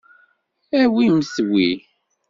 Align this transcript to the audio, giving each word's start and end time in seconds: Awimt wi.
Awimt 0.81 1.33
wi. 1.51 1.67